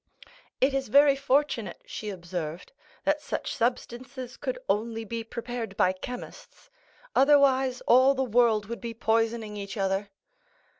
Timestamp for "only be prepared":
4.67-5.77